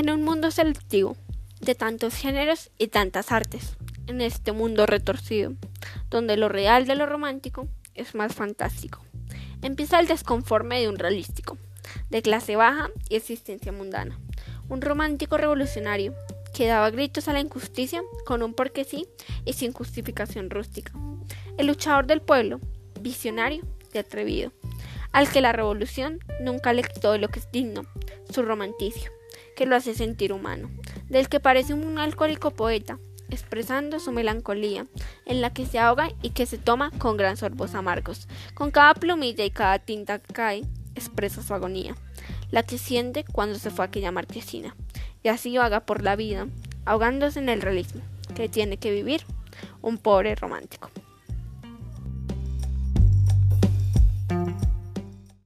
En 0.00 0.08
un 0.08 0.22
mundo 0.22 0.50
selectivo, 0.50 1.14
de 1.60 1.74
tantos 1.74 2.14
géneros 2.14 2.70
y 2.78 2.86
tantas 2.86 3.32
artes, 3.32 3.76
en 4.06 4.22
este 4.22 4.52
mundo 4.52 4.86
retorcido, 4.86 5.52
donde 6.08 6.38
lo 6.38 6.48
real 6.48 6.86
de 6.86 6.94
lo 6.94 7.04
romántico 7.04 7.68
es 7.94 8.14
más 8.14 8.34
fantástico, 8.34 9.04
empieza 9.60 10.00
el 10.00 10.06
desconforme 10.06 10.80
de 10.80 10.88
un 10.88 10.98
realístico, 10.98 11.58
de 12.08 12.22
clase 12.22 12.56
baja 12.56 12.88
y 13.10 13.16
existencia 13.16 13.72
mundana, 13.72 14.18
un 14.70 14.80
romántico 14.80 15.36
revolucionario 15.36 16.14
que 16.54 16.66
daba 16.66 16.88
gritos 16.88 17.28
a 17.28 17.34
la 17.34 17.40
injusticia 17.40 18.00
con 18.24 18.42
un 18.42 18.54
porque 18.54 18.84
sí 18.84 19.06
y 19.44 19.52
sin 19.52 19.74
justificación 19.74 20.48
rústica, 20.48 20.94
el 21.58 21.66
luchador 21.66 22.06
del 22.06 22.22
pueblo, 22.22 22.58
visionario 23.02 23.66
y 23.92 23.98
atrevido, 23.98 24.50
al 25.12 25.30
que 25.30 25.42
la 25.42 25.52
revolución 25.52 26.20
nunca 26.40 26.72
le 26.72 26.84
quitó 26.84 27.18
lo 27.18 27.28
que 27.28 27.40
es 27.40 27.52
digno, 27.52 27.82
su 28.32 28.40
romanticio, 28.40 29.12
que 29.60 29.66
lo 29.66 29.76
hace 29.76 29.92
sentir 29.92 30.32
humano, 30.32 30.70
del 31.10 31.28
que 31.28 31.38
parece 31.38 31.74
un 31.74 31.98
alcohólico 31.98 32.50
poeta, 32.50 32.98
expresando 33.28 34.00
su 34.00 34.10
melancolía, 34.10 34.86
en 35.26 35.42
la 35.42 35.52
que 35.52 35.66
se 35.66 35.78
ahoga 35.78 36.08
y 36.22 36.30
que 36.30 36.46
se 36.46 36.56
toma 36.56 36.90
con 36.92 37.18
gran 37.18 37.36
sorbos 37.36 37.74
amargos. 37.74 38.26
Con 38.54 38.70
cada 38.70 38.94
plumilla 38.94 39.44
y 39.44 39.50
cada 39.50 39.78
tinta 39.78 40.18
que 40.18 40.32
cae, 40.32 40.62
expresa 40.94 41.42
su 41.42 41.52
agonía, 41.52 41.94
la 42.50 42.62
que 42.62 42.78
siente 42.78 43.22
cuando 43.30 43.58
se 43.58 43.68
fue 43.68 43.84
aquella 43.84 44.10
marquesina, 44.10 44.74
y 45.22 45.28
así 45.28 45.58
vaga 45.58 45.80
por 45.80 46.02
la 46.02 46.16
vida, 46.16 46.46
ahogándose 46.86 47.38
en 47.38 47.50
el 47.50 47.60
realismo, 47.60 48.00
que 48.34 48.48
tiene 48.48 48.78
que 48.78 48.90
vivir 48.90 49.26
un 49.82 49.98
pobre 49.98 50.36
romántico. 50.36 50.90